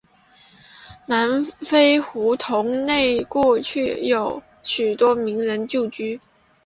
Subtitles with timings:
[1.05, 6.19] 南丰胡同内过去有许多名人旧居。